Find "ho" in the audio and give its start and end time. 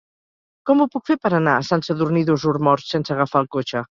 0.79-0.87